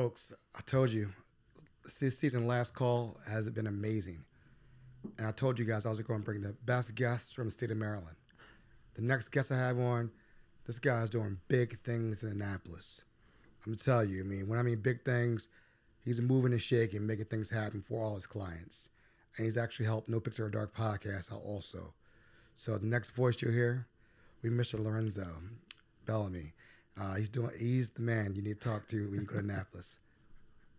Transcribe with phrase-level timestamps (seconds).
[0.00, 1.08] Folks, I told you,
[2.00, 4.24] this season last call has been amazing.
[5.18, 7.50] And I told you guys I was going to bring the best guests from the
[7.50, 8.14] state of Maryland.
[8.94, 10.12] The next guest I have on,
[10.64, 13.02] this guy is doing big things in Annapolis.
[13.66, 15.48] I'm gonna tell you, I mean, when I mean big things,
[16.04, 18.90] he's moving and shaking, making things happen for all his clients.
[19.36, 21.92] And he's actually helped No Pix After Dark podcast out also.
[22.54, 23.88] So the next voice you'll hear,
[24.42, 24.78] we Mr.
[24.78, 25.26] Lorenzo
[26.06, 26.52] Bellamy.
[27.00, 27.50] Uh, he's doing.
[27.58, 29.98] He's the man you need to talk to when you go to Annapolis.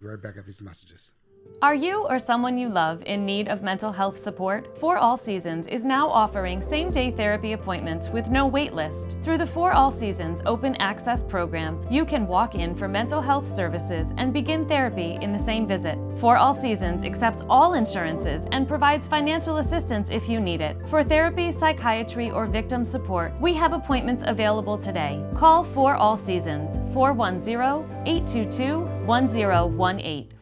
[0.01, 1.13] Be right back after these messages.
[1.61, 4.77] Are you or someone you love in need of mental health support?
[4.77, 9.17] For All Seasons is now offering same day therapy appointments with no wait list.
[9.21, 13.53] Through the For All Seasons open access program, you can walk in for mental health
[13.53, 15.97] services and begin therapy in the same visit.
[16.17, 20.77] For All Seasons accepts all insurances and provides financial assistance if you need it.
[20.87, 25.21] For therapy, psychiatry, or victim support, we have appointments available today.
[25.35, 30.38] Call For All Seasons 410 822 1018.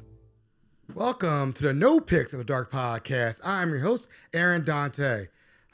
[0.98, 3.40] Welcome to the No Pix After Dark podcast.
[3.44, 5.26] I'm your host, Aaron Dante.
[5.26, 5.28] I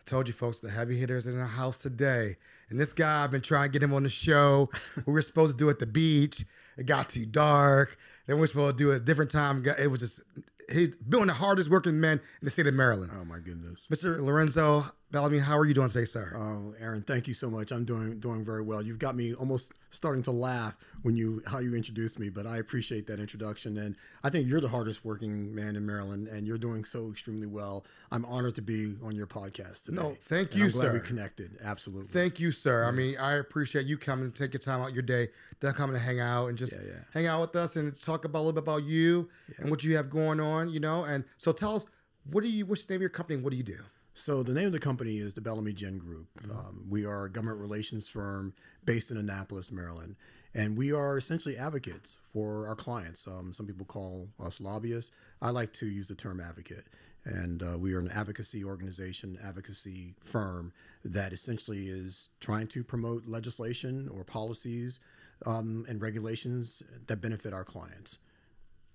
[0.06, 2.36] told you folks the heavy hitters in the house today.
[2.70, 4.70] And this guy, I've been trying to get him on the show.
[5.06, 6.44] we were supposed to do it at the beach.
[6.78, 7.98] It got too dark.
[8.28, 9.64] Then we were supposed to do it a different time.
[9.80, 10.24] It was just
[10.70, 13.14] he's been one of the hardest working man in the state of Maryland.
[13.16, 14.20] Oh my goodness, Mr.
[14.20, 14.84] Lorenzo
[15.14, 16.34] Bellamy, how are you doing today, sir?
[16.36, 17.72] Oh, Aaron, thank you so much.
[17.72, 18.82] I'm doing doing very well.
[18.82, 22.58] You've got me almost starting to laugh when you how you introduced me, but I
[22.58, 23.78] appreciate that introduction.
[23.78, 27.46] And I think you're the hardest working man in Maryland, and you're doing so extremely
[27.46, 27.86] well.
[28.12, 30.02] I'm honored to be on your podcast today.
[30.02, 30.94] No, thank you, I'm glad sir.
[30.94, 32.08] We connected, absolutely.
[32.08, 32.84] Thank you, sir.
[32.84, 35.28] I mean, I appreciate you coming to take your time out your day
[35.60, 37.00] to come and hang out and just Yeah, yeah.
[37.14, 39.30] hang out with us and talk about a little bit about you
[39.60, 40.70] and what you have going on.
[40.70, 41.86] You know, and so tell us
[42.32, 42.66] what do you?
[42.66, 43.36] What's the name of your company?
[43.36, 43.78] and What do you do?
[44.16, 46.28] So the name of the company is the Bellamy Genn Group.
[46.52, 48.54] Um, we are a government relations firm
[48.86, 50.16] based in Annapolis, Maryland,
[50.54, 53.28] and we are essentially advocates for our clients.
[53.28, 55.12] Um, some people call us lobbyists.
[55.42, 56.86] I like to use the term advocate,
[57.26, 63.26] and uh, we are an advocacy organization, advocacy firm that essentially is trying to promote
[63.26, 65.00] legislation or policies
[65.48, 68.20] um, and regulations that benefit our clients.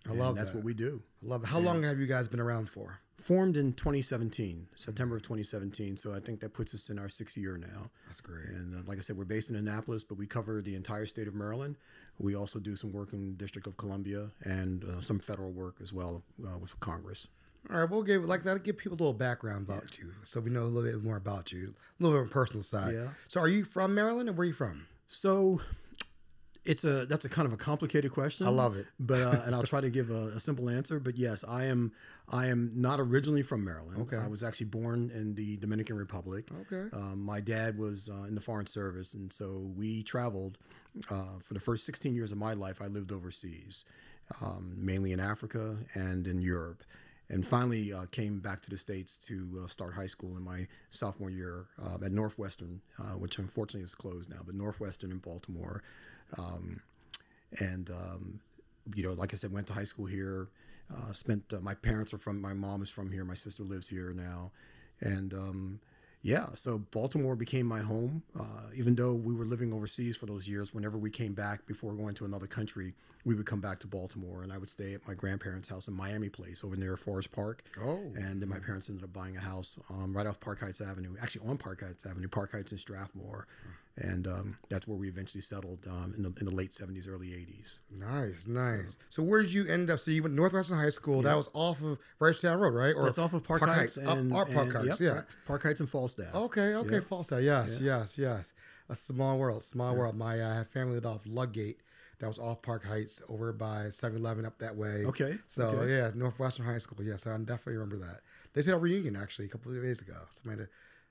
[0.07, 0.59] I And love that's that.
[0.59, 1.49] what we do I love it.
[1.49, 3.01] How long have you guys been around for?
[3.19, 5.97] Formed in 2017, September of 2017.
[5.97, 7.91] So I think that puts us in our sixth year now.
[8.07, 8.47] That's great.
[8.49, 11.29] And uh, like I said, we're based in Annapolis, but we cover the entire state
[11.29, 11.77] of Maryland.
[12.19, 15.77] We also do some work in the District of Columbia and uh, some federal work
[15.83, 17.29] as well uh, with Congress.
[17.71, 18.63] All right, we'll give like that.
[18.63, 21.53] Give people a little background about you, so we know a little bit more about
[21.53, 22.95] you, a little bit on a personal side.
[22.95, 23.09] Yeah.
[23.27, 24.87] So, are you from Maryland, or where are you from?
[25.09, 25.61] So
[26.65, 28.47] it's a that's a kind of a complicated question.
[28.47, 28.87] I love it.
[29.01, 31.01] but uh, and I'll try to give a, a simple answer.
[31.01, 31.93] But yes, I am
[32.29, 34.03] I am not originally from Maryland.
[34.03, 34.17] Okay.
[34.17, 36.47] I was actually born in the Dominican Republic.
[36.71, 36.95] Okay.
[36.95, 40.59] Um, my dad was uh, in the Foreign Service, and so we traveled
[41.11, 42.83] uh, for the first 16 years of my life.
[42.83, 43.85] I lived overseas,
[44.43, 46.83] um, mainly in Africa and in Europe.
[47.31, 50.67] And finally, uh, came back to the states to uh, start high school in my
[50.91, 54.41] sophomore year uh, at Northwestern, uh, which unfortunately is closed now.
[54.47, 55.83] But Northwestern in Baltimore,
[56.37, 56.81] um,
[57.59, 58.41] and um,
[58.95, 60.49] you know, like I said, went to high school here.
[60.91, 63.25] Uh, spent uh, my parents are from my mom is from here.
[63.25, 64.53] My sister lives here now,
[65.01, 65.81] and um,
[66.23, 68.23] yeah, so Baltimore became my home.
[68.39, 71.93] Uh, even though we were living overseas for those years, whenever we came back before
[71.93, 75.07] going to another country, we would come back to Baltimore, and I would stay at
[75.07, 77.63] my grandparents' house in Miami Place over near Forest Park.
[77.81, 78.01] Oh.
[78.17, 81.15] and then my parents ended up buying a house um, right off Park Heights Avenue,
[81.21, 83.47] actually on Park Heights Avenue, Park Heights in Strathmore,
[83.97, 87.29] and um, that's where we eventually settled um, in, the, in the late '70s, early
[87.29, 87.81] '80s.
[87.91, 88.99] Nice, nice.
[89.11, 89.99] So, where did you end up?
[89.99, 91.21] So you went to Northwestern High School.
[91.23, 92.95] That was off of Reisterstown Road, right?
[92.95, 95.01] Or That's off of Park, Heights, Up- and, up, Park and- Heights.
[95.01, 95.21] yep, yeah.
[95.47, 96.33] Park Heights and Falstaff.
[96.35, 97.05] Okay, okay, Yep.
[97.05, 97.43] Falstaff.
[97.43, 98.53] Yes, yes, yes.
[98.89, 100.17] A small world, small world.
[100.17, 101.81] My uh, family lived off Ludgate.
[102.21, 105.05] That was off Park Heights, over by 7-Eleven up that way.
[105.07, 105.91] Okay, So okay.
[105.97, 107.05] yeah, Northwestern High School.
[107.05, 108.21] Yes, I definitely remember that.
[108.55, 110.17] They said a reunion actually a couple of days ago.
[110.31, 110.65] Somebody.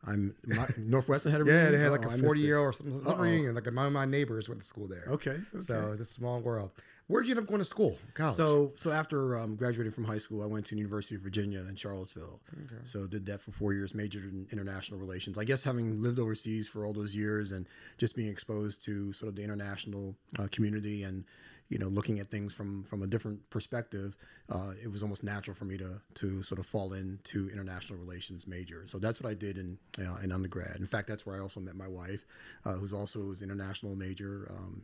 [0.06, 1.66] I'm my, Northwestern had a reunion.
[1.66, 2.46] Yeah, they had Oh, like I a missed forty it.
[2.46, 3.24] year or something, some Uh-oh.
[3.24, 3.56] reunion.
[3.56, 5.06] Like of my neighbors went to school there.
[5.08, 6.72] Okay, So it's a small world.
[7.08, 7.98] Where did you end up going to school?
[8.14, 8.36] College.
[8.36, 11.60] So, so after um, graduating from high school, I went to the University of Virginia
[11.62, 12.42] in Charlottesville.
[12.66, 12.82] Okay.
[12.84, 15.38] So did that for four years, majored in international relations.
[15.38, 17.66] I guess having lived overseas for all those years and
[17.98, 21.24] just being exposed to sort of the international uh, community and
[21.70, 24.18] you know looking at things from from a different perspective,
[24.50, 28.48] uh, it was almost natural for me to to sort of fall into international relations
[28.48, 28.84] major.
[28.86, 30.76] So that's what I did in uh, in undergrad.
[30.78, 32.26] In fact, that's where I also met my wife,
[32.66, 34.52] uh, who's also was international major.
[34.52, 34.84] Um,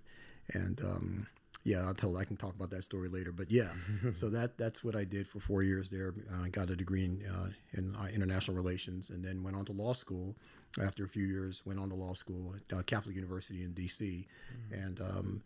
[0.53, 1.27] and um,
[1.63, 2.17] yeah, I'll tell.
[2.17, 3.31] I can talk about that story later.
[3.31, 3.69] But yeah,
[4.13, 6.13] so that that's what I did for four years there.
[6.43, 9.71] I got a degree in, uh, in uh, international relations, and then went on to
[9.71, 10.35] law school.
[10.81, 14.27] After a few years, went on to law school at uh, Catholic University in D.C.
[14.71, 15.43] And um,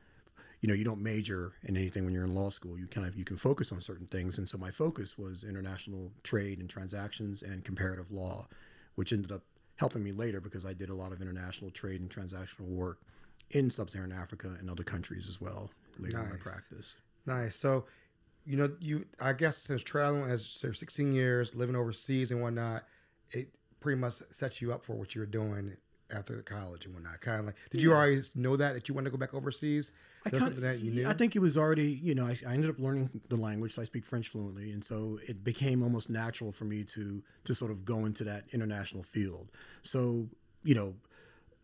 [0.61, 2.79] you know you don't major in anything when you're in law school.
[2.79, 6.11] You kind of you can focus on certain things, and so my focus was international
[6.23, 8.47] trade and transactions and comparative law,
[8.95, 9.41] which ended up
[9.75, 12.97] helping me later because I did a lot of international trade and transactional work
[13.51, 16.41] in sub-Saharan Africa and other countries as well later in my Nice.
[16.41, 16.97] practice.
[17.25, 17.55] Nice.
[17.55, 17.85] So,
[18.45, 22.83] you know, you I guess since traveling as so 16 years, living overseas and whatnot,
[23.31, 23.49] it
[23.79, 25.75] pretty much sets you up for what you were doing
[26.15, 27.19] after college and whatnot.
[27.19, 29.91] Kind of like, did you already know that that you wanted to go back overseas?
[30.25, 31.07] I kind something that you knew.
[31.07, 33.81] I think it was already, you know, I, I ended up learning the language, so
[33.81, 37.71] I speak French fluently, and so it became almost natural for me to to sort
[37.71, 39.51] of go into that international field.
[39.83, 40.29] So,
[40.63, 40.95] you know,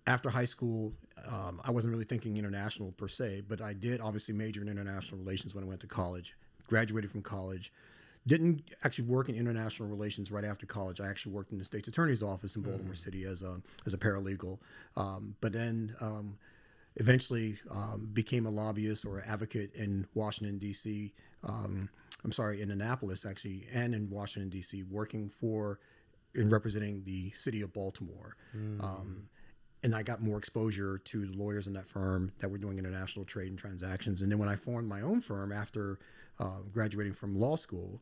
[0.07, 0.93] after high school,
[1.27, 5.19] um, I wasn't really thinking international per se, but I did obviously major in international
[5.19, 6.35] relations when I went to college.
[6.67, 7.71] Graduated from college,
[8.25, 11.01] didn't actually work in international relations right after college.
[11.01, 13.97] I actually worked in the state's attorney's office in Baltimore City as a as a
[13.97, 14.59] paralegal.
[14.95, 16.37] Um, but then um,
[16.95, 21.13] eventually um, became a lobbyist or advocate in Washington D.C.
[21.43, 21.89] Um,
[22.23, 24.83] I'm sorry, in Annapolis actually, and in Washington D.C.
[24.89, 25.79] working for
[26.35, 28.35] and representing the city of Baltimore.
[28.81, 29.27] Um,
[29.83, 33.25] and I got more exposure to the lawyers in that firm that were doing international
[33.25, 34.21] trade and transactions.
[34.21, 35.99] And then when I formed my own firm after
[36.39, 37.99] uh, graduating from law school,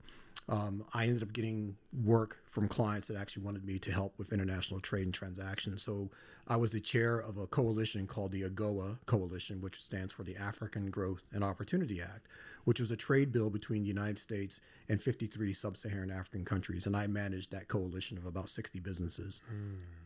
[0.49, 4.33] um, I ended up getting work from clients that actually wanted me to help with
[4.33, 5.81] international trade and transactions.
[5.81, 6.09] So
[6.47, 10.35] I was the chair of a coalition called the AGOA Coalition, which stands for the
[10.35, 12.27] African Growth and Opportunity Act,
[12.65, 16.85] which was a trade bill between the United States and 53 sub Saharan African countries.
[16.85, 19.41] And I managed that coalition of about 60 businesses.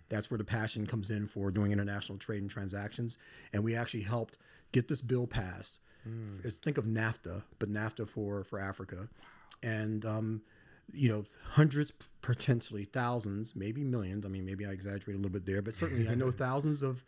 [0.10, 3.18] That's where the passion comes in for doing international trade and transactions.
[3.54, 4.38] And we actually helped
[4.72, 5.80] get this bill passed.
[6.40, 9.10] It's- Think of NAFTA, but NAFTA for, for Africa.
[9.64, 10.42] And, um,
[10.94, 11.92] you know, hundreds,
[12.22, 14.24] potentially thousands, maybe millions.
[14.26, 17.04] I mean, maybe I exaggerate a little bit there, but certainly I know thousands of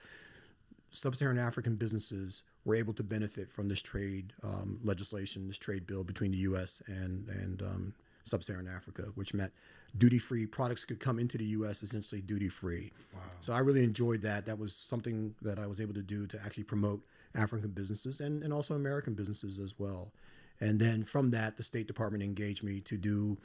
[0.91, 6.03] sub-Saharan African businesses were able to benefit from this trade um, legislation, this trade bill
[6.03, 6.81] between the U.S.
[6.87, 7.93] and and um,
[8.23, 9.53] sub-Saharan Africa, which meant
[9.97, 11.83] duty-free products could come into the U.S.
[11.83, 12.91] essentially duty-free.
[13.13, 13.21] Wow!
[13.41, 14.45] So I really enjoyed that.
[14.45, 17.01] That was something that I was able to do to actually promote
[17.35, 20.11] African businesses and and also American businesses as well.
[20.59, 23.37] And then from that, the State Department engaged me to do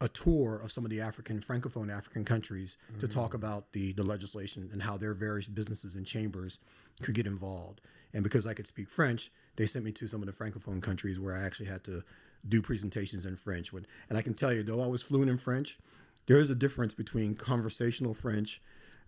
[0.00, 3.20] a tour of some of the African francophone African countries to mm-hmm.
[3.20, 6.60] talk about the the legislation and how their various businesses and chambers
[7.02, 7.80] could get involved.
[8.14, 11.20] And because I could speak French, they sent me to some of the francophone countries
[11.20, 12.02] where I actually had to
[12.48, 13.72] do presentations in French.
[13.72, 15.78] When and I can tell you, though I was fluent in French,
[16.26, 18.60] there is a difference between conversational French,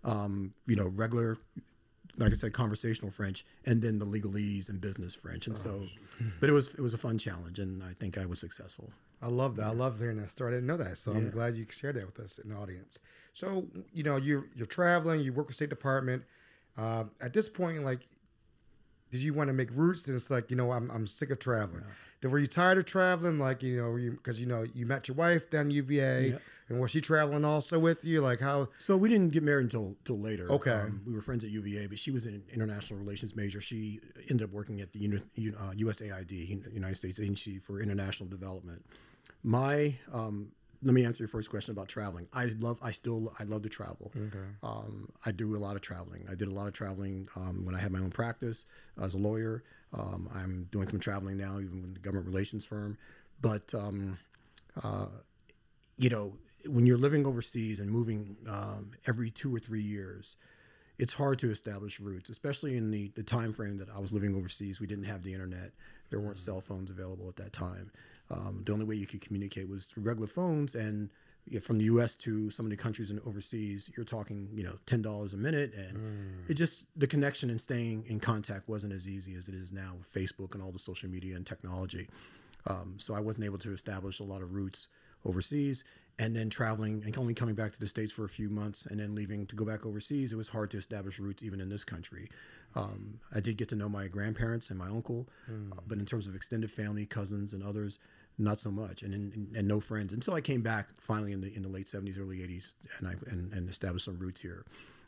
[0.03, 1.37] um, you know, regular
[2.17, 5.47] like I said, conversational French, and then the legalese and business French.
[5.47, 5.83] And so,
[6.39, 8.91] but it was it was a fun challenge, and I think I was successful.
[9.21, 9.65] I love that.
[9.65, 10.53] I love hearing that story.
[10.53, 12.99] I didn't know that, so I'm glad you shared that with us in the audience.
[13.33, 15.21] So, you know, you're you're traveling.
[15.21, 16.23] You work with State Department.
[16.77, 18.01] Uh, at this point, like,
[19.11, 20.07] did you want to make roots?
[20.07, 21.83] And it's like, you know, I'm I'm sick of traveling.
[21.83, 21.91] Then
[22.29, 23.39] were you tired of traveling?
[23.39, 26.37] Like, you know, because you, know you met your wife down UVA, Yeah.
[26.69, 28.21] and was she traveling also with you?
[28.21, 28.69] Like, how?
[28.77, 30.49] So we didn't get married until till later.
[30.51, 30.71] Okay.
[30.71, 33.59] Um, we were friends at UVA, but she was an international relations major.
[33.61, 33.99] She
[34.29, 38.85] ended up working at the uni, U- uh, USAID, United States Agency for International Development.
[39.43, 40.51] My um,
[40.83, 42.27] let me answer your first question about traveling.
[42.33, 44.11] I love, I still, I love to travel.
[44.63, 46.25] Um, I do a lot of traveling.
[46.31, 48.65] I did a lot of traveling um, when I had my own practice
[49.01, 49.63] as a lawyer.
[49.93, 52.97] Um, I'm doing some traveling now, even with the government relations firm.
[53.41, 54.17] But um,
[55.97, 56.33] you know,
[56.65, 60.37] when you're living overseas and moving um, every two or three years,
[60.97, 64.35] it's hard to establish roots, especially in the, the time frame that I was living
[64.35, 64.79] overseas.
[64.79, 65.71] We didn't have the internet.
[66.11, 67.91] There weren't cell phones available at that time.
[68.29, 70.75] Um, the only way you could communicate was through regular phones.
[70.75, 71.09] And
[71.47, 72.15] you know, from the U.S.
[72.17, 75.73] to some of the countries and overseas, you're talking, you know, ten dollars a minute,
[75.73, 75.97] and
[76.47, 79.93] it just the connection and staying in contact wasn't as easy as it is now
[79.97, 82.07] with Facebook and all the social media and technology.
[82.67, 84.87] Um, so I wasn't able to establish a lot of roots
[85.25, 85.83] overseas.
[86.21, 88.99] And then traveling and only coming back to the States for a few months and
[88.99, 91.83] then leaving to go back overseas, it was hard to establish roots even in this
[91.83, 92.29] country.
[92.75, 96.27] Um, I did get to know my grandparents and my uncle, uh, but in terms
[96.27, 97.97] of extended family, cousins, and others,
[98.37, 101.53] not so much, and, and and no friends until I came back finally in the
[101.55, 104.65] in the late seventies, early eighties, and I and, and established some roots here.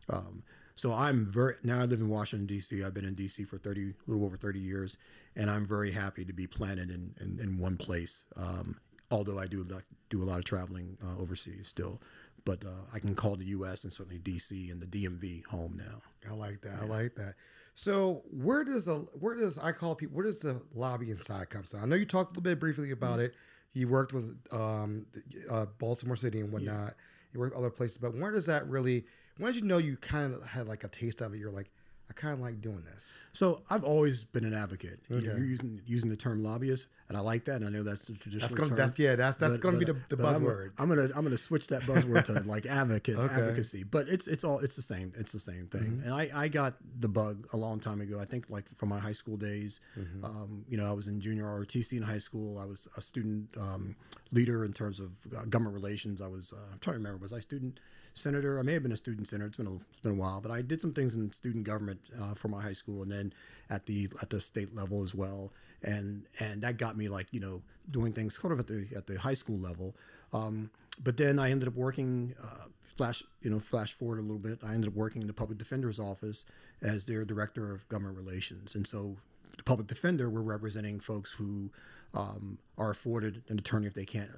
[0.10, 0.44] Um,
[0.76, 2.84] so I'm very now I live in Washington D.C.
[2.84, 3.46] I've been in D.C.
[3.46, 4.98] for thirty, a little over thirty years,
[5.36, 8.26] and I'm very happy to be planted in in, in one place.
[8.36, 8.80] Um,
[9.14, 9.66] although I do
[10.10, 12.02] do a lot of traveling uh, overseas still,
[12.46, 13.84] but uh, I can call the U.S.
[13.84, 14.70] and certainly D.C.
[14.70, 16.02] and the DMV home now.
[16.30, 16.80] I like that.
[16.82, 17.36] I like that.
[17.76, 21.64] So where does a where does I call people where does the lobbying side come
[21.64, 21.84] from?
[21.84, 23.34] I know you talked a little bit briefly about it.
[23.74, 25.08] You worked with um,
[25.50, 26.94] uh, Baltimore City and whatnot.
[27.34, 29.06] You worked other places, but where does that really?
[29.38, 31.38] When did you know you kind of had like a taste of it?
[31.38, 31.72] You're like,
[32.10, 33.18] I kind of like doing this.
[33.32, 35.00] So I've always been an advocate.
[35.10, 35.26] Okay.
[35.26, 37.56] You're using using the term lobbyist, and I like that.
[37.62, 38.78] And I know that's the traditional That's gonna, term.
[38.78, 40.72] that's yeah, that's that's But- gonna be the, the but I'm- buzzword.
[40.78, 43.34] I'm, gonna I'm gonna switch that buzzword to like advocate Okay.
[43.34, 43.84] advocacy.
[43.84, 45.14] But it's it's all it's the same.
[45.18, 45.82] It's the same thing.
[45.84, 46.04] Mm-hmm.
[46.04, 48.20] And I, I got the bug a long time ago.
[48.20, 49.80] I think like from my high school days.
[49.98, 50.26] Mm-hmm.
[50.26, 52.60] Um, you know, I was in junior ROTC in high school.
[52.60, 53.96] I was a student um,
[54.32, 56.22] leader in terms of uh, government relations.
[56.22, 57.80] I was uh, I'm trying to remember was I student
[58.14, 58.60] senator?
[58.60, 59.48] I may have been a student senator.
[59.48, 62.00] It's been a, it's been a while, but I did some things in student government
[62.22, 63.34] uh, for my high school, and then
[63.70, 65.52] at the at the state level as well.
[65.84, 69.08] And and that got me like you know doing things sort of at the at
[69.08, 69.96] the high school level.
[70.32, 70.70] Um,
[71.04, 72.36] but then I ended up working.
[72.42, 74.60] Uh, flash you know flash forward a little bit.
[74.64, 76.46] I ended up working in the public defender's office
[76.84, 79.18] as their director of government relations, and so
[79.58, 81.72] the public defender we're representing folks who
[82.14, 84.30] um, are afforded an attorney if they can't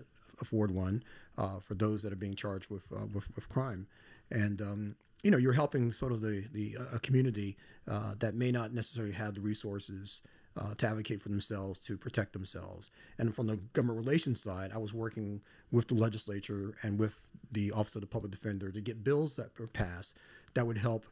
[0.42, 1.04] afford one
[1.38, 3.88] uh, for those that are being charged with uh, with, with crime,
[4.32, 7.58] and um, you know you're helping sort of the the a community
[7.90, 10.22] uh, that may not necessarily have the resources.
[10.58, 12.90] Uh, to advocate for themselves, to protect themselves.
[13.18, 17.74] And from the government relations side, I was working with the legislature and with the
[17.74, 20.18] Office of the Public Defender to get bills that were passed
[20.54, 21.06] that would help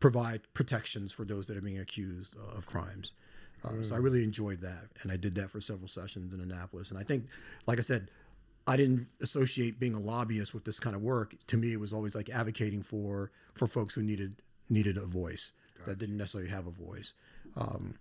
[0.00, 3.14] provide protections for those that are being accused of crimes.
[3.66, 6.90] Uh, So I really enjoyed that, and I did that for several sessions in Annapolis.
[6.90, 7.26] And I think,
[7.66, 8.08] like I said,
[8.66, 11.34] I didn't associate being a lobbyist with this kind of work.
[11.48, 15.52] To me, it was always like advocating for for folks who needed needed a voice
[15.86, 17.14] that didn't necessarily have a voice.
[17.56, 17.94] Um,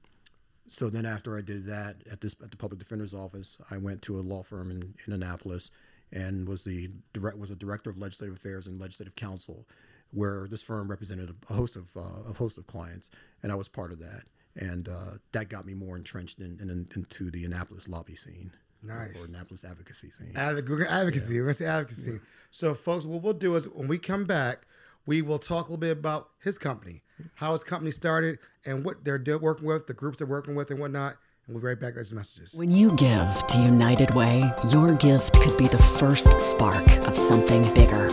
[0.67, 4.01] so then after I did that at this at the public defender's office, I went
[4.03, 5.69] to a law firm in, in Annapolis
[6.11, 9.67] and was the direct was a director of legislative affairs and legislative counsel,
[10.11, 13.11] where this firm represented a, a host of uh, a host of clients,
[13.43, 14.23] and I was part of that,
[14.55, 18.51] and uh, that got me more entrenched in, in, into the Annapolis lobby scene,
[18.83, 19.15] Nice.
[19.21, 20.33] or Annapolis advocacy scene.
[20.35, 21.37] Advoc- we're gonna advocacy.
[21.39, 22.19] We're gonna say advocacy.
[22.51, 24.65] So, folks, what we'll do is when we come back,
[25.05, 27.03] we will talk a little bit about his company,
[27.35, 30.71] how his company started, and what they're do- working with, the groups they're working with,
[30.71, 31.15] and whatnot.
[31.47, 32.55] And we'll be right back with these messages.
[32.57, 37.71] When you give to United Way, your gift could be the first spark of something
[37.75, 38.09] bigger.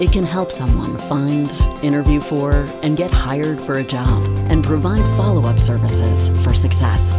[0.00, 1.50] It can help someone find,
[1.82, 7.12] interview for, and get hired for a job, and provide follow up services for success.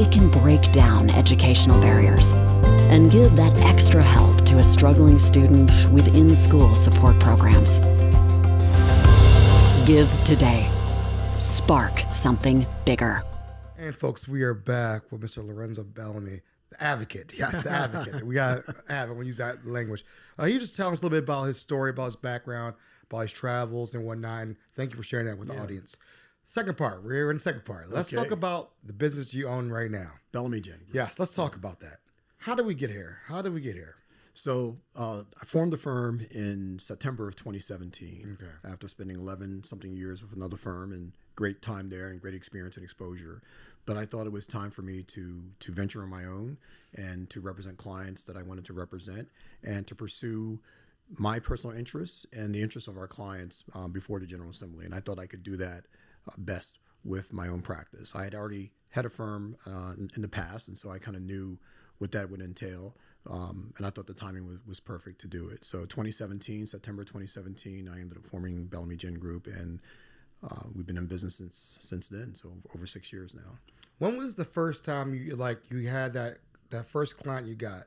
[0.00, 2.32] It can break down educational barriers
[2.90, 7.78] and give that extra help to a struggling student with in school support programs.
[9.86, 10.68] Give today.
[11.38, 13.22] Spark something bigger.
[13.76, 15.46] And folks, we are back with Mr.
[15.46, 16.40] Lorenzo Bellamy,
[16.70, 17.32] the advocate.
[17.36, 18.24] Yes, the advocate.
[18.24, 19.18] we got advocate.
[19.18, 20.04] We use that language.
[20.38, 22.74] Uh, you just tell us a little bit about his story, about his background,
[23.10, 24.42] about his travels and whatnot.
[24.42, 25.96] And thank you for sharing that with the audience.
[26.42, 27.02] Second part.
[27.04, 27.88] We're in the second part.
[27.88, 28.16] Let's Okay.
[28.22, 30.12] talk about the business you own right now.
[30.32, 30.80] Bellamy Genn.
[30.92, 31.98] Yes, let's talk about that.
[32.38, 33.18] How did we get here?
[33.26, 33.94] How did we get here?
[34.34, 38.50] So uh, I formed the firm in September of 2017 Okay.
[38.72, 42.76] after spending 11 something years with another firm and great time there and great experience
[42.76, 43.40] and exposure.
[43.86, 46.58] But I thought it was time for me to to venture on my own
[46.94, 49.28] and to represent clients that I wanted to represent
[49.62, 50.60] and to pursue
[51.18, 54.84] my personal interests and the interests of our clients um, before the General Assembly.
[54.84, 55.82] And I thought I could do that
[56.28, 58.14] uh, best with my own practice.
[58.14, 61.22] I had already had a firm uh, in, the past, and so I kind of
[61.22, 61.58] knew
[61.98, 62.96] what that would entail.
[63.30, 65.64] Um, and I thought the timing was, was perfect to do it.
[65.64, 69.80] So 2017, September 2017, I ended up forming Bellamy Genn Group, and
[70.42, 72.34] uh, we've been in business since since then.
[72.34, 73.58] So over six years now.
[73.98, 76.38] When was the first time you like you had that
[76.70, 77.84] that first client you got?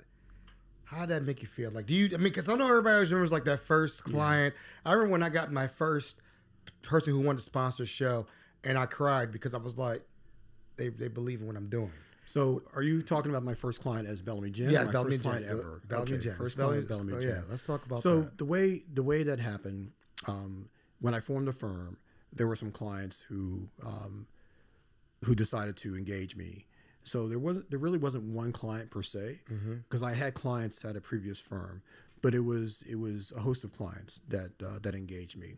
[0.85, 1.69] How did that make you feel?
[1.71, 2.05] Like, do you?
[2.13, 4.55] I mean, because I know everybody always remembers like that first client.
[4.85, 6.21] I remember when I got my first
[6.81, 8.25] person who wanted to sponsor a show,
[8.63, 10.01] and I cried because I was like,
[10.77, 11.91] they they believe in what I'm doing.
[12.25, 14.69] So are you talking about my first client as Bellamy Genn?
[14.69, 15.31] Yeah, my Bellamy first Gin.
[15.31, 15.81] client ever.
[15.87, 16.35] Bellamy Okay, Gin.
[16.35, 18.37] First Bellamy- client, Bellamy oh, yeah, let's talk about so that.
[18.37, 19.91] the way the way that happened,
[20.27, 20.69] um,
[21.01, 21.97] when I formed the firm,
[22.33, 24.27] there were some clients who um,
[25.25, 26.65] who decided to engage me.
[27.03, 29.39] So there wasn't there really wasn't one client per se
[29.83, 31.81] because I had clients at a previous firm,
[32.21, 35.55] but it was it was a host of clients that uh, that engaged me.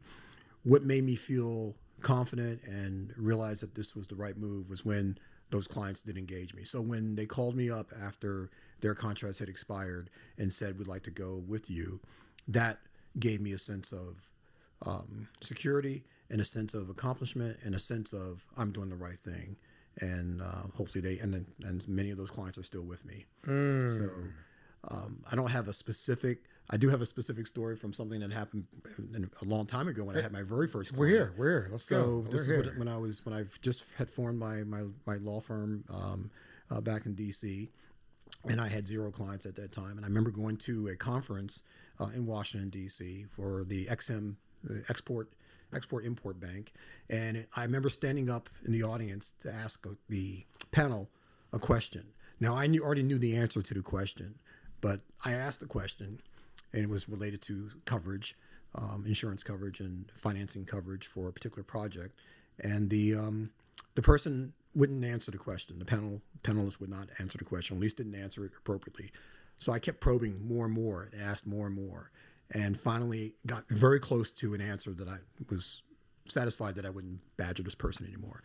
[0.64, 5.18] What made me feel confident and realize that this was the right move was when
[5.50, 6.64] those clients did engage me.
[6.64, 8.52] So when they called me up after
[8.82, 12.00] their contracts had expired and said we'd like to go with you,
[12.48, 12.78] that
[13.18, 14.32] gave me a sense of
[14.86, 19.20] um, security and a sense of accomplishment and a sense of I'm doing the right
[19.20, 19.56] thing.
[20.02, 23.26] And uh, hopefully they and then, and many of those clients are still with me.
[23.46, 24.10] So
[24.92, 26.40] um, I don't have a specific.
[26.70, 28.66] I do have a specific story from something that happened
[29.14, 30.94] in- a long time ago when I had my very first.
[30.94, 31.00] Client.
[31.00, 31.34] We're here.
[31.38, 31.68] We're here.
[31.72, 32.22] Let's So go.
[32.32, 35.16] this We're is what, when I was when I just had formed my my, my
[35.18, 36.32] law firm um,
[36.72, 37.70] uh, back in D.C.
[38.48, 39.98] and I had zero clients at that time.
[39.98, 41.64] And I remember going to a conference
[42.00, 43.26] uh, in Washington D.C.
[43.30, 44.38] for the Ex-Im
[44.70, 45.30] uh, Export
[45.74, 46.74] export import bank,
[47.10, 51.10] and I remember standing up in the audience to ask the panel
[51.54, 52.06] a question.
[52.40, 54.36] Now I knew already knew the answer to the question,
[54.82, 56.22] but I asked the question,
[56.74, 58.36] and it was related to coverage,
[58.76, 62.18] um, insurance coverage, and financing coverage for a particular project,
[62.60, 63.52] and the um,
[63.96, 65.80] the person wouldn't answer the question.
[65.80, 69.12] The panel panelists would not answer the question, at least didn't answer it appropriately.
[69.58, 72.12] So I kept probing more and more and asked more and more,
[72.52, 75.18] and finally got very close to an answer that I
[75.50, 75.84] was
[76.26, 78.44] satisfied that I wouldn't badger this person anymore.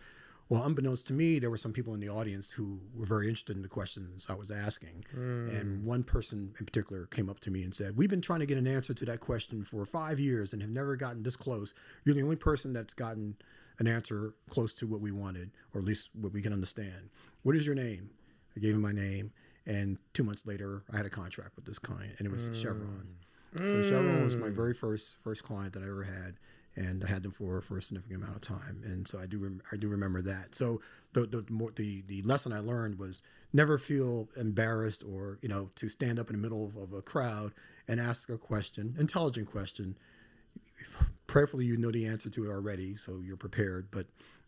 [0.51, 3.57] Well, unbeknownst to me, there were some people in the audience who were very interested
[3.57, 5.05] in the questions I was asking.
[5.17, 5.59] Mm.
[5.59, 8.47] And one person in particular came up to me and said, We've been trying to
[8.47, 11.73] get an answer to that question for five years and have never gotten this close.
[12.05, 13.37] You're the only person that's gotten
[13.79, 17.09] an answer close to what we wanted, or at least what we can understand.
[17.43, 18.11] What is your name?
[18.55, 19.33] I gave him my name.
[19.67, 22.55] And two months later, I had a contract with this client, and it was mm.
[22.55, 23.09] Chevron.
[23.57, 24.55] So Chevron was my mm.
[24.55, 26.35] very first first client that I ever had
[26.77, 28.83] and I had them for for a significant amount of time.
[28.85, 30.55] And so I do rem- I do remember that.
[30.55, 30.81] So
[31.13, 35.71] the the more, the the lesson I learned was never feel embarrassed or you know
[35.77, 37.53] to stand up in the middle of, of a crowd
[37.87, 39.97] and ask a question, intelligent question.
[41.27, 43.89] Prayerfully, you know the answer to it already, so you're prepared.
[43.91, 44.07] But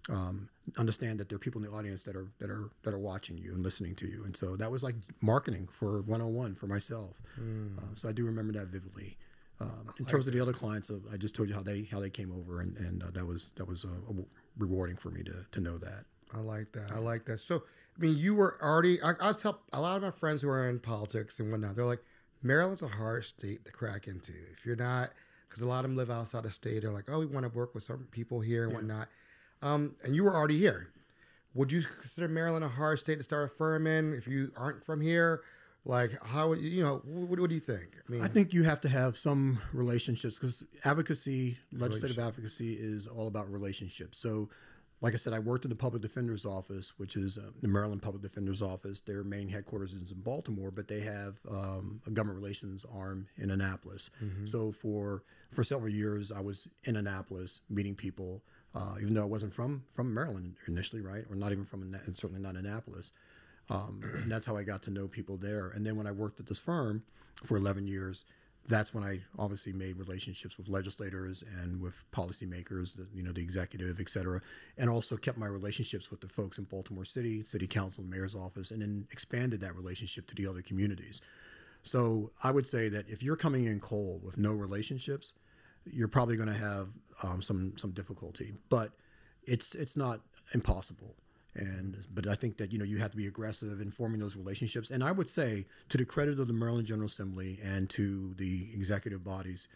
[0.08, 0.48] um,
[0.78, 3.36] understand that there are people in the audience that are that are that are watching
[3.38, 4.24] you and listening to you.
[4.24, 7.20] And so that was like marketing for 101 for myself.
[7.40, 7.78] Mm.
[7.78, 9.16] Uh, so I do remember that vividly.
[9.58, 11.98] Um, in terms of the other clients, uh, I just told you how they how
[11.98, 14.12] they came over, and, and uh, that was that was uh,
[14.58, 16.04] rewarding for me to to know that.
[16.34, 16.90] I like that.
[16.92, 17.40] I like that.
[17.40, 17.62] So,
[17.96, 19.00] I mean, you were already.
[19.02, 21.76] I, I tell a lot of my friends who are in politics and whatnot.
[21.76, 22.02] They're like,
[22.42, 24.32] Maryland's a hard state to crack into.
[24.52, 25.10] If you're not,
[25.48, 26.82] because a lot of them live outside the state.
[26.82, 28.76] They're like, oh, we want to work with some people here and yeah.
[28.76, 29.08] whatnot.
[29.62, 30.88] Um, and you were already here.
[31.54, 34.84] Would you consider Maryland a hard state to start a firm in if you aren't
[34.84, 35.42] from here?
[35.86, 37.96] Like, how would you, you know, what, what, do you think?
[38.08, 43.06] I mean, I think you have to have some relationships because advocacy, legislative advocacy is
[43.06, 44.18] all about relationships.
[44.18, 44.50] So,
[45.00, 48.02] like I said, I worked in the public defender's office, which is uh, the Maryland
[48.02, 49.02] Public Defender's Office.
[49.02, 53.50] Their main headquarters is in Baltimore, but they have um, a government relations arm in
[53.50, 54.10] Annapolis.
[54.22, 54.46] Mm-hmm.
[54.46, 58.42] So for for several years, I was in Annapolis meeting people,
[58.74, 62.16] uh, even though I wasn't from from Maryland initially, right, or not even from, and
[62.16, 63.12] certainly not Annapolis.
[63.68, 65.68] Um, and that's how I got to know people there.
[65.74, 67.02] And then when I worked at this firm
[67.42, 68.24] for 11 years,
[68.68, 74.00] that's when I obviously made relationships with legislators and with policymakers, you know, the executive,
[74.00, 74.40] et cetera,
[74.76, 78.70] and also kept my relationships with the folks in Baltimore City, City Council, Mayor's office,
[78.70, 81.22] and then expanded that relationship to the other communities.
[81.82, 85.34] So I would say that if you're coming in cold with no relationships,
[85.92, 86.88] you're probably going to have
[87.22, 88.92] um, some some difficulty, but
[89.44, 90.20] it's it's not
[90.52, 91.14] impossible
[91.56, 94.36] and but I think that you know you have to be aggressive in forming those
[94.36, 94.90] relationships.
[94.90, 98.68] And I would say, to the credit of the Maryland General Assembly and to the
[98.74, 99.68] executive bodies,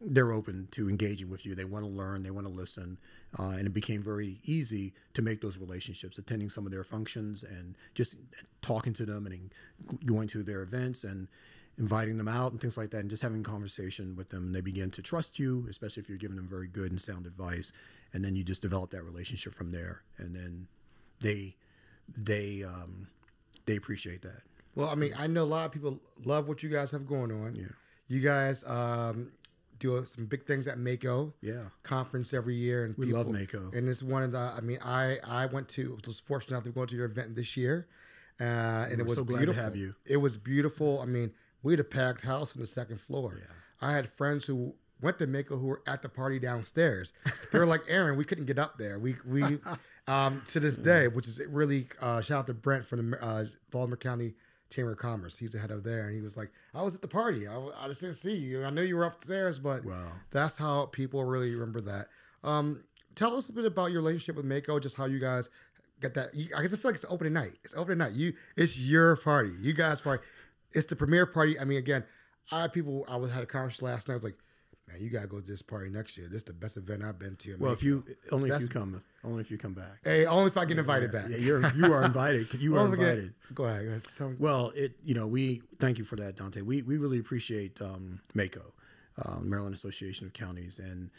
[0.00, 1.54] they're open to engaging with you.
[1.54, 2.98] They want to learn, they want to listen,
[3.38, 7.44] uh, and it became very easy to make those relationships, attending some of their functions
[7.44, 8.16] and just
[8.60, 9.52] talking to them and
[10.04, 11.28] going to their events and
[11.78, 14.44] inviting them out and things like that, and just having conversation with them.
[14.44, 17.26] and They begin to trust you, especially if you're giving them very good and sound
[17.26, 17.72] advice,
[18.12, 20.68] and then you just develop that relationship from there, and then
[21.20, 21.56] they
[22.16, 23.08] they um,
[23.66, 24.42] they appreciate that.
[24.74, 27.30] Well, I mean, I know a lot of people love what you guys have going
[27.30, 27.56] on.
[27.56, 27.66] Yeah,
[28.08, 29.32] you guys um,
[29.78, 31.32] do some big things at MACO.
[31.40, 33.70] Yeah, conference every year, and we people, love MACO.
[33.74, 34.38] And it's one of the.
[34.38, 37.56] I mean, I I went to was fortunate enough to go to your event this
[37.56, 37.86] year,
[38.40, 39.54] uh, and it was so beautiful.
[39.54, 39.94] glad to have you.
[40.04, 41.00] It was beautiful.
[41.00, 41.32] I mean,
[41.62, 43.38] we had a packed house on the second floor.
[43.38, 43.88] Yeah.
[43.88, 47.12] I had friends who went to MACO who were at the party downstairs.
[47.52, 48.98] they were like, Aaron, we couldn't get up there.
[48.98, 49.58] We we
[50.06, 53.44] um, to this day, which is really uh, shout out to Brent from the uh,
[53.70, 54.34] Baltimore County
[54.70, 55.36] Chamber of Commerce.
[55.36, 57.46] He's the head of there, and he was like, "I was at the party.
[57.46, 58.64] I, I just didn't see you.
[58.64, 60.12] I knew you were upstairs, but wow.
[60.30, 62.06] that's how people really remember that."
[62.44, 62.82] Um,
[63.14, 65.48] tell us a bit about your relationship with MACO, just how you guys
[66.00, 66.34] get that.
[66.34, 67.52] You, I guess I feel like it's opening night.
[67.64, 68.12] It's opening night.
[68.12, 69.52] You, it's your party.
[69.60, 70.22] You guys' party.
[70.74, 71.58] It's the premiere party.
[71.58, 72.04] I mean, again,
[72.50, 73.04] I people.
[73.08, 74.14] I was had a conversation last night.
[74.14, 74.36] I was like,
[74.88, 76.26] man, you gotta go to this party next year.
[76.28, 77.56] This is the best event I've been to.
[77.58, 79.98] Well, if you only That's, if you come, only if you come back.
[80.04, 81.30] Hey, only if I get invited yeah, back.
[81.30, 82.48] Yeah, you're you are invited.
[82.60, 83.34] You are invited.
[83.54, 84.02] Go ahead.
[84.38, 86.62] Well, it you know we thank you for that, Dante.
[86.62, 88.72] We we really appreciate um, MACO,
[89.24, 91.10] uh, Maryland Association of Counties, and.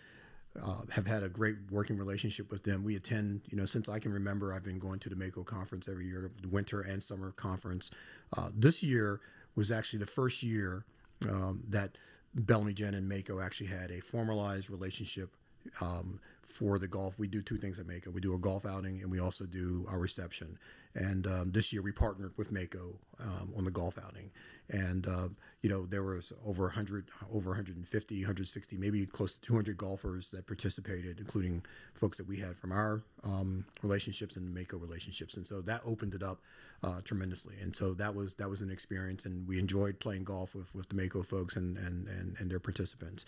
[0.63, 2.83] Uh, have had a great working relationship with them.
[2.83, 5.89] We attend, you know, since I can remember, I've been going to the MACO conference
[5.89, 7.89] every year, the winter and summer conference.
[8.37, 9.19] Uh, this year
[9.55, 10.85] was actually the first year
[11.29, 11.97] um, that
[12.35, 15.35] Bellamy Genn and MACO actually had a formalized relationship
[15.81, 17.17] um, for the golf.
[17.17, 18.11] We do two things at MACO.
[18.11, 20.57] We do a golf outing and we also do our reception.
[20.95, 24.31] And um, this year we partnered with MACO um, on the golf outing.
[24.69, 25.29] And uh,
[25.63, 30.45] you know, there was over 100, over 150, 160, maybe close to 200 golfers that
[30.45, 35.47] participated, including folks that we had from our um, relationships and the MACO relationships, and
[35.47, 36.41] so that opened it up
[36.83, 37.55] uh, tremendously.
[37.61, 40.89] And so that was that was an experience, and we enjoyed playing golf with, with
[40.89, 43.25] the MACO folks and and and, and their participants.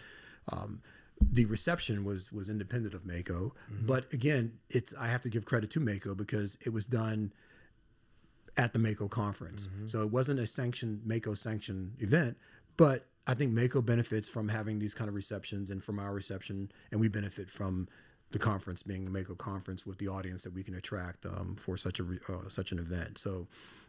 [0.51, 0.81] Um,
[1.21, 5.71] the reception was was independent of MACO, but again, it's I have to give credit
[5.71, 7.31] to MACO because it was done
[8.57, 9.69] at the MACO conference.
[9.85, 12.37] So it wasn't a sanctioned MACO sanctioned event,
[12.77, 16.71] but I think MACO benefits from having these kind of receptions and from our reception,
[16.91, 17.87] and we benefit from
[18.31, 21.77] the conference being the MACO conference with the audience that we can attract um, for
[21.77, 23.17] such a uh, such an event.
[23.17, 23.47] So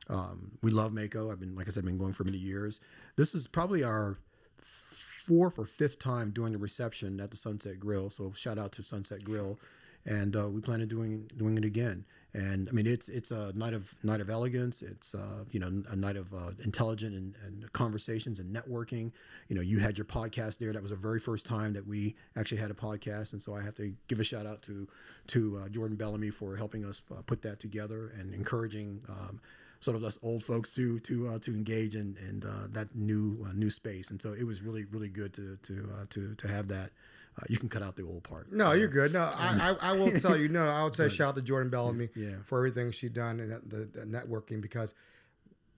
[0.09, 1.31] um, we love MACO.
[1.31, 2.81] I've been, like I said, been going for many years.
[3.17, 4.19] This is probably our
[4.61, 8.11] fourth or fifth time doing the reception at the Sunset Grill.
[8.11, 9.59] So shout out to Sunset Grill,
[10.05, 12.05] and uh, we plan on doing doing it again.
[12.37, 14.83] And I mean, it's it's a night of night of elegance.
[14.83, 19.11] It's uh, you know a night of uh, intelligent and, and conversations and networking.
[19.49, 20.71] You know, you had your podcast there.
[20.71, 23.63] That was the very first time that we actually had a podcast, and so I
[23.63, 24.87] have to give a shout out to
[25.29, 29.01] to uh, Jordan Bellamy for helping us uh, put that together and encouraging.
[29.09, 29.41] Um,
[29.81, 33.47] sort of us old folks to to uh, to engage in, in uh, that new
[33.49, 36.49] uh, new space, and so it was really really good to to uh, to to
[36.49, 36.91] have that.
[37.39, 38.51] Uh, you can cut out the old part.
[38.51, 39.13] No, you're good.
[39.13, 40.49] No, I, I, I will tell you.
[40.49, 42.37] No, I'll say shout out to Jordan Bellamy Yeah.
[42.45, 44.95] for everything she done and the, the networking because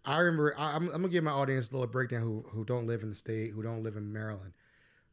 [0.05, 2.87] I remember I, I'm, I'm gonna give my audience a little breakdown who who don't
[2.87, 4.53] live in the state, who don't live in Maryland.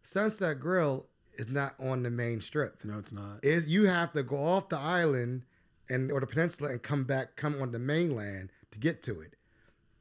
[0.04, 2.78] Sunset Grill is not on the main strip.
[2.84, 3.44] No, it's not.
[3.44, 5.44] Is you have to go off the island
[5.90, 9.34] and or the peninsula and come back, come on the mainland to get to it.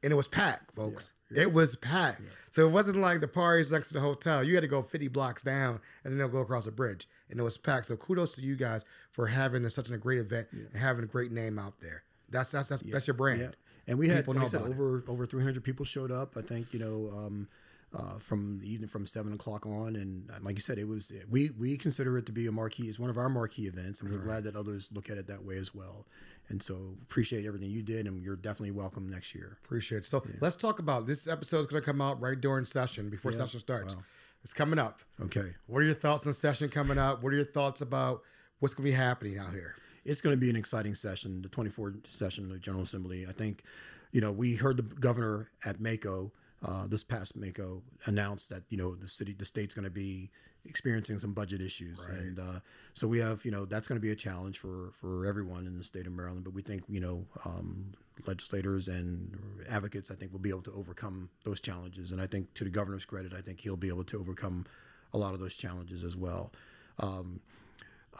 [0.03, 1.13] And it was packed, folks.
[1.35, 2.21] It was packed.
[2.51, 4.43] So it wasn't like the parties next to the hotel.
[4.43, 7.07] You had to go 50 blocks down and then they'll go across a bridge.
[7.29, 7.87] And it was packed.
[7.87, 11.31] So kudos to you guys for having such a great event and having a great
[11.31, 12.03] name out there.
[12.29, 13.39] That's that's that's, that's your brand.
[13.41, 13.49] Yeah,
[13.87, 14.73] and we had People like said, about it.
[14.75, 16.37] over over 300 people showed up.
[16.37, 17.47] I think you know um,
[17.93, 21.51] uh, from even from seven o'clock on, and uh, like you said, it was we
[21.57, 22.87] we consider it to be a marquee.
[22.87, 25.43] It's one of our marquee events, and we're glad that others look at it that
[25.43, 26.05] way as well.
[26.49, 29.57] And so appreciate everything you did, and you're definitely welcome next year.
[29.63, 30.05] Appreciate it.
[30.05, 33.31] So let's talk about this episode is going to come out right during session before
[33.31, 33.97] session starts.
[34.43, 34.99] It's coming up.
[35.19, 35.53] Okay.
[35.65, 37.23] What are your thoughts on session coming up?
[37.23, 38.21] What are your thoughts about
[38.59, 39.75] what's going to be happening out here?
[40.05, 43.25] it's going to be an exciting session, the 24th session of the General Assembly.
[43.27, 43.63] I think,
[44.11, 46.31] you know, we heard the governor at MACO,
[46.63, 50.29] uh, this past MACO, announced that, you know, the city, the state's going to be
[50.67, 52.05] experiencing some budget issues.
[52.05, 52.59] And uh,
[52.93, 55.77] so we have, you know, that's going to be a challenge for, for everyone in
[55.77, 56.43] the state of Maryland.
[56.43, 57.91] But we think, you know, um,
[58.25, 59.37] legislators and
[59.69, 62.11] advocates, I think, will be able to overcome those challenges.
[62.11, 64.65] And I think, to the governor's credit, I think he'll be able to overcome
[65.13, 66.51] a lot of those challenges as well.
[66.99, 67.41] Um,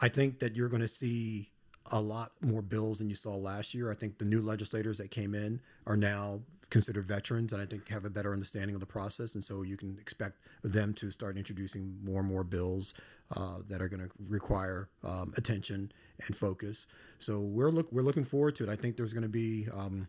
[0.00, 1.50] I think that you're going to see
[1.92, 3.90] a lot more bills than you saw last year.
[3.90, 7.88] I think the new legislators that came in are now considered veterans and I think
[7.88, 9.34] have a better understanding of the process.
[9.34, 12.94] And so you can expect them to start introducing more and more bills
[13.36, 15.92] uh, that are going to require um, attention
[16.26, 16.86] and focus.
[17.18, 18.70] So we're look we're looking forward to it.
[18.70, 20.08] I think there's going to be um,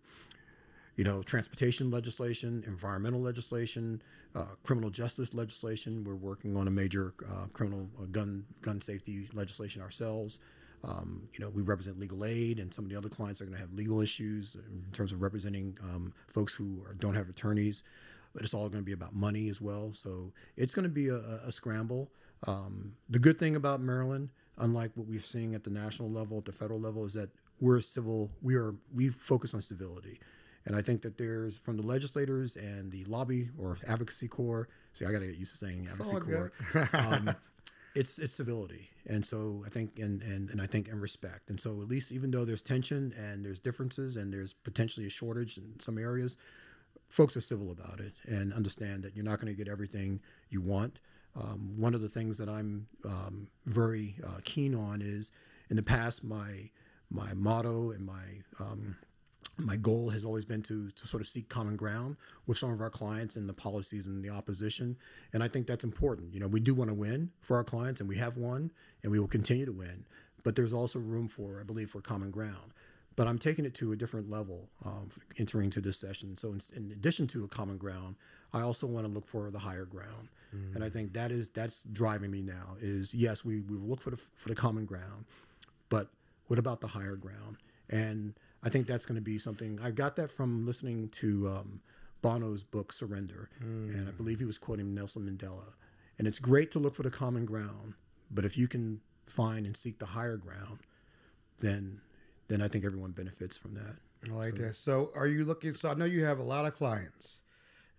[0.97, 4.01] you know, transportation legislation, environmental legislation,
[4.35, 6.03] uh, criminal justice legislation.
[6.03, 10.39] We're working on a major uh, criminal uh, gun gun safety legislation ourselves.
[10.87, 13.55] Um, you know, we represent legal aid, and some of the other clients are going
[13.55, 17.83] to have legal issues in terms of representing um, folks who are, don't have attorneys.
[18.33, 19.93] But it's all going to be about money as well.
[19.93, 22.09] So it's going to be a, a scramble.
[22.45, 26.45] Um, the good thing about Maryland, unlike what we've seen at the national level, at
[26.45, 28.29] the federal level, is that we're civil.
[28.41, 30.19] We are we focus on civility.
[30.65, 34.67] And I think that there's from the legislators and the lobby or advocacy corps.
[34.93, 36.51] See, I got to get used to saying advocacy corps.
[36.93, 37.33] um,
[37.95, 41.49] it's it's civility, and so I think and and and I think and respect.
[41.49, 45.09] And so at least even though there's tension and there's differences and there's potentially a
[45.09, 46.37] shortage in some areas,
[47.09, 50.61] folks are civil about it and understand that you're not going to get everything you
[50.61, 50.99] want.
[51.35, 55.31] Um, one of the things that I'm um, very uh, keen on is
[55.69, 56.69] in the past my
[57.09, 58.23] my motto and my
[58.59, 58.97] um,
[59.57, 62.15] my goal has always been to, to sort of seek common ground
[62.45, 64.95] with some of our clients and the policies and the opposition.
[65.33, 66.33] And I think that's important.
[66.33, 69.11] You know, we do want to win for our clients and we have won and
[69.11, 70.05] we will continue to win.
[70.43, 72.73] But there's also room for, I believe, for common ground.
[73.15, 76.37] But I'm taking it to a different level um, entering to this session.
[76.37, 78.15] So in, in addition to a common ground,
[78.53, 80.29] I also want to look for the higher ground.
[80.75, 84.11] And I think that is that's driving me now is yes, we, we look for
[84.11, 85.25] the for the common ground,
[85.89, 86.07] but
[86.45, 87.57] what about the higher ground?
[87.89, 89.79] And I think that's going to be something.
[89.83, 91.81] I got that from listening to um,
[92.21, 95.73] Bono's book Surrender, and I believe he was quoting Nelson Mandela.
[96.17, 97.93] And it's great to look for the common ground,
[98.31, 100.79] but if you can find and seek the higher ground,
[101.59, 102.01] then
[102.47, 103.97] then I think everyone benefits from that.
[104.25, 104.75] I like that.
[104.75, 105.73] So, are you looking?
[105.73, 107.41] So, I know you have a lot of clients,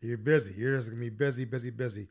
[0.00, 0.54] You're busy.
[0.56, 2.08] You're just gonna be busy, busy, busy.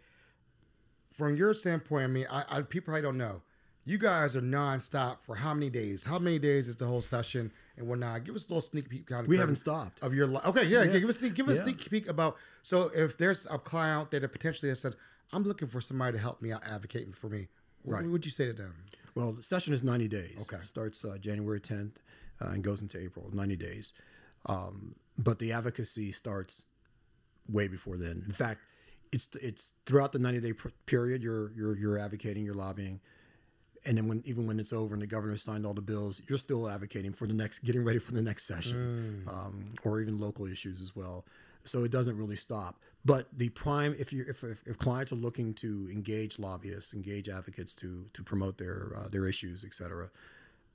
[1.11, 3.41] From your standpoint, I mean, I, I people probably don't know.
[3.85, 6.03] You guys are nonstop for how many days?
[6.03, 8.23] How many days is the whole session and whatnot?
[8.23, 9.05] Give us a little sneak peek.
[9.07, 10.01] Kind of We haven't stopped.
[10.01, 10.45] of your life.
[10.47, 10.99] Okay, yeah, yeah.
[10.99, 11.61] Give us a, give us Yeah.
[11.61, 12.37] a sneak peek about.
[12.61, 14.95] So if there's a client out there that potentially has said,
[15.31, 17.47] "I'm looking for somebody to help me out, advocating for me,"
[17.83, 18.09] what Right.
[18.09, 18.73] would you say to them?
[19.15, 20.37] Well, the session is 90 days.
[20.41, 20.57] Okay.
[20.57, 21.97] it Starts uh, January 10th
[22.41, 23.93] uh, and goes into April, 90 days.
[24.45, 26.65] Um, but the advocacy starts
[27.49, 28.23] way before then.
[28.25, 28.59] In fact,
[29.11, 32.99] it's it's throughout the 90 day pr- period you're you're you're advocating, you're lobbying.
[33.85, 36.37] And then when even when it's over and the governor signed all the bills, you're
[36.37, 40.45] still advocating for the next, getting ready for the next session, um, or even local
[40.45, 41.25] issues as well.
[41.63, 42.79] So it doesn't really stop.
[43.05, 47.29] But the prime, if you if, if, if clients are looking to engage lobbyists, engage
[47.29, 50.09] advocates to to promote their uh, their issues, et cetera,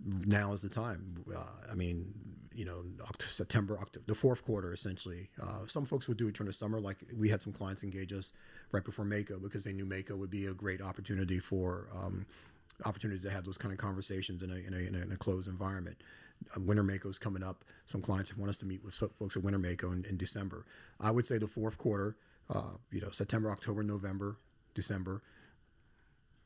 [0.04, 1.14] now is the time.
[1.34, 2.12] Uh, I mean,
[2.54, 5.28] you know, Oct- September, October, the fourth quarter, essentially.
[5.42, 6.80] Uh, some folks would do it during the summer.
[6.80, 8.32] Like we had some clients engage us
[8.72, 12.26] right before MACO because they knew MACO would be a great opportunity for um,
[12.84, 15.16] opportunities to have those kind of conversations in a, in a, in a, in a
[15.16, 15.96] closed environment.
[16.56, 17.64] Uh, Winter MACO is coming up.
[17.86, 20.66] Some clients want us to meet with folks at Winter MACO in, in December.
[21.00, 22.16] I would say the fourth quarter,
[22.50, 24.38] uh, you know, September, October, November,
[24.74, 25.22] December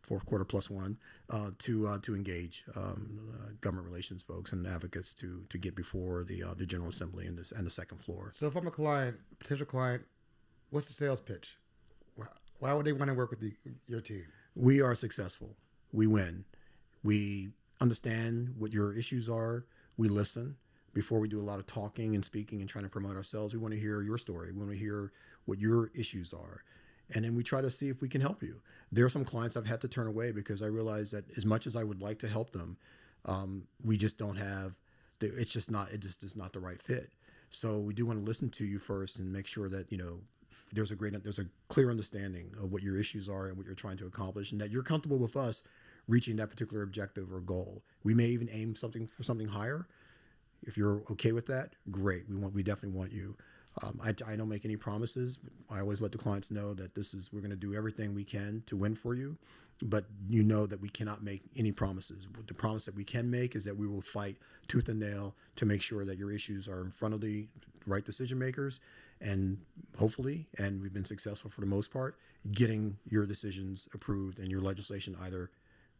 [0.07, 0.96] fourth quarter plus one
[1.31, 5.75] uh, to uh, to engage um, uh, government relations folks and advocates to to get
[5.75, 8.31] before the uh, the General Assembly and, this, and the second floor.
[8.33, 10.05] So if I'm a client, potential client,
[10.70, 11.59] what's the sales pitch?
[12.14, 12.27] Why,
[12.61, 13.53] why would they want to work with the,
[13.87, 14.25] your team?
[14.55, 15.57] We are successful.
[15.92, 16.44] We win.
[17.03, 19.64] We understand what your issues are.
[19.96, 20.57] We listen
[20.92, 23.55] before we do a lot of talking and speaking and trying to promote ourselves.
[23.55, 24.53] We want to hear your story.
[24.53, 25.12] We want to hear
[25.44, 26.62] what your issues are.
[27.14, 28.61] And then we try to see if we can help you.
[28.90, 31.66] There are some clients I've had to turn away because I realize that as much
[31.66, 32.77] as I would like to help them,
[33.27, 34.75] um, we just don't have.
[35.18, 35.92] The, it's just not.
[35.92, 37.11] It just is not the right fit.
[37.51, 40.20] So we do want to listen to you first and make sure that you know
[40.72, 43.74] there's a great there's a clear understanding of what your issues are and what you're
[43.74, 45.62] trying to accomplish, and that you're comfortable with us
[46.09, 47.83] reaching that particular objective or goal.
[48.05, 49.87] We may even aim something for something higher.
[50.62, 52.29] If you're okay with that, great.
[52.29, 53.37] We want we definitely want you.
[53.83, 55.38] Um, I, I don't make any promises.
[55.70, 58.24] I always let the clients know that this is we're going to do everything we
[58.24, 59.37] can to win for you,
[59.83, 62.26] but you know that we cannot make any promises.
[62.46, 65.66] The promise that we can make is that we will fight tooth and nail to
[65.66, 67.48] make sure that your issues are in front of the
[67.87, 68.81] right decision makers,
[69.20, 69.59] and
[69.98, 72.16] hopefully, and we've been successful for the most part,
[72.52, 75.50] getting your decisions approved and your legislation either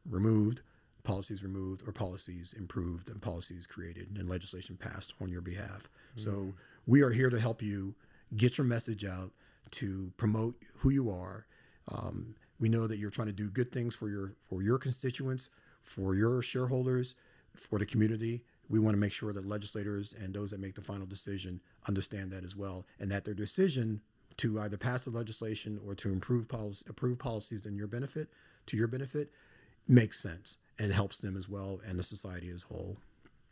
[0.09, 0.63] removed,
[1.03, 5.89] policies removed, or policies improved and policies created and legislation passed on your behalf.
[6.17, 6.53] So
[6.87, 7.95] we are here to help you
[8.37, 9.31] get your message out
[9.73, 11.47] to promote who you are.
[11.93, 15.51] Um, we know that you're trying to do good things for your for your constituents,
[15.83, 17.15] for your shareholders,
[17.55, 18.43] for the community.
[18.69, 22.31] We want to make sure that legislators and those that make the final decision understand
[22.33, 24.01] that as well, and that their decision
[24.39, 28.29] to either pass the legislation or to improve policy, approve policies in your benefit,
[28.67, 29.31] to your benefit,
[29.89, 32.97] makes sense and helps them as well and the society as a whole.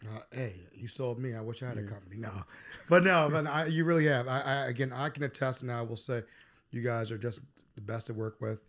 [0.04, 1.34] Uh, hey, you sold me.
[1.34, 2.16] I wish I had a company.
[2.18, 2.32] No,
[2.90, 4.28] but no, but I, you really have.
[4.28, 6.22] I, I again, I can attest, and I will say,
[6.72, 7.40] you guys are just
[7.74, 8.64] the best to work with.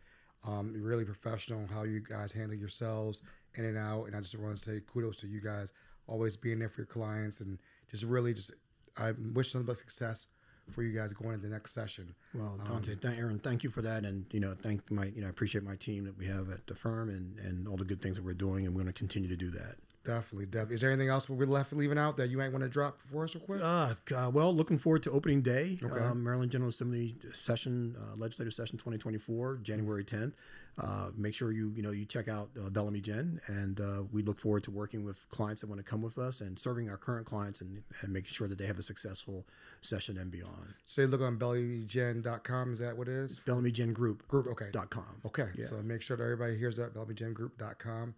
[0.46, 1.68] Um, you're really professional.
[1.68, 3.24] How you guys handle yourselves
[3.56, 5.74] in and out, and I just want to say kudos to you guys,
[6.08, 7.58] always being there for your clients, and
[7.90, 8.54] just really just.
[8.98, 10.28] I wish them the best success
[10.72, 12.16] for you guys going into the next session.
[12.34, 15.22] Well, um, Dante, thank, Aaron, thank you for that, and you know, thank my, you
[15.22, 17.86] know, I appreciate my team that we have at the firm and and all the
[17.86, 19.76] good things that we're doing, and we're going to continue to do that.
[20.06, 20.76] Definitely, definitely.
[20.76, 23.24] Is there anything else we're left leaving out that you might want to drop for
[23.24, 23.62] us real quick?
[23.62, 26.00] Uh, God, well, looking forward to opening day, Okay.
[26.00, 30.34] um, Maryland General Assembly session, uh, legislative session 2024, January 10th.
[30.78, 34.22] Uh, make sure you you know you check out uh, Bellamy Genn, and uh, we
[34.22, 36.98] look forward to working with clients that want to come with us and serving our
[36.98, 39.46] current clients and, and making sure that they have a successful
[39.80, 40.74] session and beyond.
[40.84, 42.74] so you look on bellygen.com.
[42.74, 43.40] Is that what it is?
[43.46, 44.48] Bellamy Genn Group Group.
[44.48, 44.68] Okay.
[44.74, 45.22] dot com.
[45.26, 45.66] Okay, Yeah.
[45.66, 48.14] so make sure that everybody hears that BellamyGennGroup.com.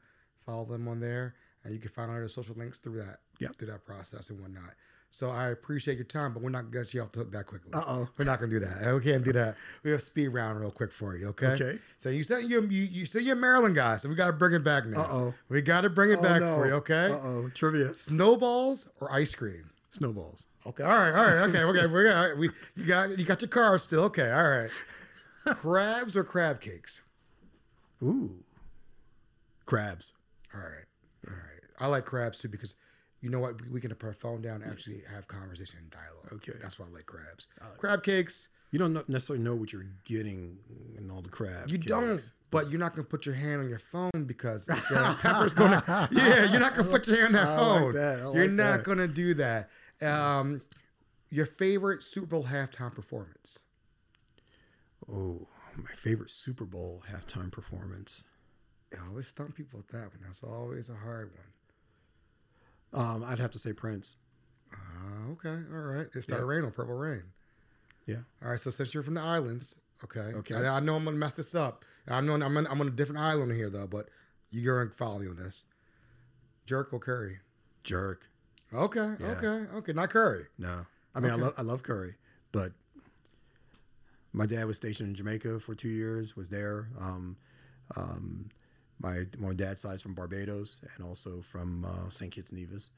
[0.46, 1.36] Follow them on there,
[1.68, 3.18] and you can find all their social links through that.
[3.40, 3.58] Yep.
[3.58, 4.74] Through that process and whatnot.
[5.10, 7.46] So I appreciate your time, but we're not gonna get you off the hook that
[7.46, 7.72] quickly.
[7.74, 8.08] Uh-oh.
[8.18, 8.94] We're not gonna do that.
[8.94, 9.56] We can't do that.
[9.84, 11.28] We have a speed round real quick for you.
[11.30, 11.48] Okay.
[11.48, 11.80] Okay.
[11.98, 14.54] So you said you you, you said you're a Maryland guy, so we gotta bring
[14.54, 15.02] it back now.
[15.02, 15.34] Uh-oh.
[15.50, 16.74] We gotta bring it back for you.
[16.74, 17.12] Okay.
[17.12, 17.50] Uh oh.
[17.54, 17.94] Trivia.
[17.94, 19.70] Snowballs or ice cream?
[19.92, 20.48] Snowballs.
[20.66, 20.84] Okay.
[20.84, 21.12] All right.
[21.12, 21.50] All right.
[21.50, 21.64] Okay.
[21.64, 21.86] Okay.
[21.88, 24.04] We're gonna, we you got you got your car still.
[24.06, 24.30] Okay.
[24.32, 24.70] All right.
[25.56, 27.02] Crabs or crab cakes?
[28.04, 28.44] Ooh.
[29.66, 30.14] Crabs.
[30.54, 30.86] All right.
[31.80, 32.76] I like crabs too because
[33.22, 33.60] you know what?
[33.70, 36.34] We- can put our phone down and actually have conversation and dialogue.
[36.34, 36.54] Okay.
[36.62, 37.48] That's why I like crabs.
[37.78, 40.58] crab cakes, You don't necessarily know what you're getting
[40.98, 41.70] in all the crab.
[41.70, 41.86] you cakes.
[41.88, 44.68] don't, but you're not going to put your hand on your phone because
[45.22, 47.86] pepper's going to, yeah, you're not going to put your hand on that iPhone.
[47.86, 48.20] like that.
[48.20, 48.84] I you're like not that.
[48.84, 49.70] going to do that.
[50.02, 50.62] Um,
[51.30, 53.60] your favorite Super Bowl halftime performance?
[55.12, 58.24] Oh, my favorite Super Bowl halftime performance.
[58.94, 60.20] I always stump people with that one.
[60.24, 61.44] That's always a hard one.
[62.94, 64.16] Um, I'd have to say Prince.
[64.74, 66.08] Uh, okay, all right.
[66.14, 66.50] It started Yeah.
[66.50, 67.24] raining on Purple Rain.
[68.06, 68.22] Yeah.
[68.42, 70.56] All right, so since you're from the islands, okay, Okay.
[70.56, 71.84] I, I know I'm gonna mess this up.
[72.08, 74.10] I know I'm on, I'm on a different island here though, but
[74.50, 75.66] you're gonna follow me on this.
[76.66, 77.40] Jerk or Curry?
[77.84, 78.30] Jerk.
[78.74, 79.28] Okay, Yeah.
[79.32, 79.48] okay,
[79.78, 79.94] okay.
[79.94, 80.46] Not Curry.
[80.58, 82.16] No, I mean I love I love Curry,
[82.52, 82.72] but
[84.34, 86.36] my dad was stationed in Jamaica for two years.
[86.36, 86.90] Was there.
[87.00, 87.38] Um,
[87.96, 88.50] um,
[89.00, 92.32] my my dad's side's from Barbados and also from uh, St.
[92.32, 92.92] Kitts and Nevis,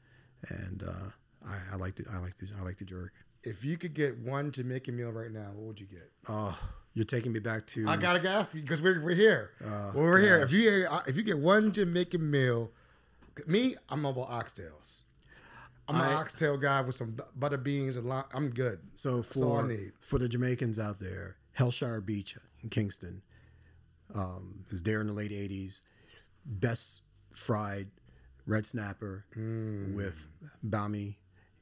[0.48, 3.12] and uh, I, I like the I like the I like the jerk.
[3.42, 6.10] If you could get one Jamaican meal right now, what would you get?
[6.28, 6.58] Oh,
[6.94, 9.50] you're taking me back to I gotta ask you because we're, we're here.
[9.64, 10.38] Oh, Well, we're here.
[10.42, 12.70] If you if you get one Jamaican meal,
[13.46, 15.02] me, I'm about oxtails.
[15.88, 18.22] I'm an oxtail guy with some butter beans and lime.
[18.32, 18.78] I'm good.
[18.94, 19.92] So That's all I for need.
[19.98, 23.22] for the Jamaicans out there, Hellshire Beach in Kingston
[24.14, 25.82] um, was there in the late '80s.
[26.44, 27.88] Best fried
[28.46, 29.94] red snapper Mm.
[29.94, 30.26] with
[30.66, 31.16] bami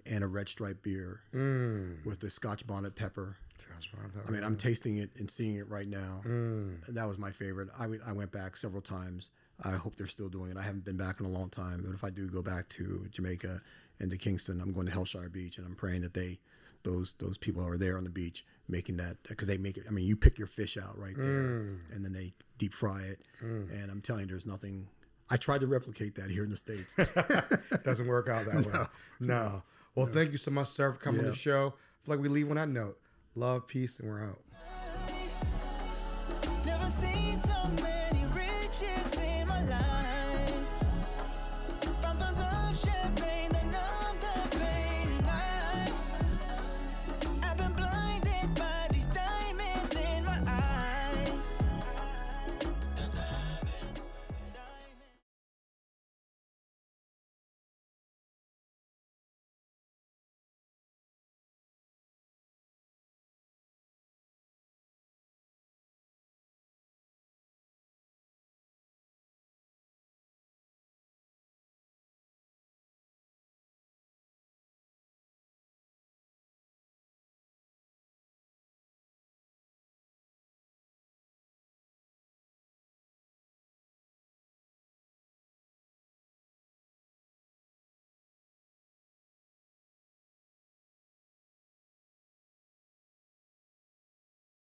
[0.06, 2.04] and a red stripe beer Mm.
[2.04, 3.36] with the Scotch bonnet pepper.
[3.68, 6.22] Gosh, man, I mean, I'm tasting it and seeing it right now.
[6.24, 6.86] Mm.
[6.94, 7.68] That was my favorite.
[7.76, 9.32] I went- I went back several times.
[9.60, 10.56] I hope they're still doing it.
[10.56, 13.06] I haven't been back in a long time, but if I do go back to
[13.10, 13.60] Jamaica
[13.98, 16.38] and to Kingston, I'm going to Hellshire Beach, and I'm praying that they,
[16.82, 19.84] those those people are there on the beach making that because they make it.
[19.88, 21.78] I mean, you pick your fish out right there, mm.
[21.92, 23.20] and then they deep fry it.
[23.42, 23.72] Mm.
[23.72, 24.88] And I'm telling you, there's nothing.
[25.30, 26.94] I tried to replicate that here in the states.
[27.84, 28.84] Doesn't work out that way.
[29.20, 29.62] No.
[29.94, 31.74] Well, thank you so much, sir, for coming on the show.
[31.76, 32.98] I feel like we leave on that note.
[33.34, 34.38] Love, peace, and we're out.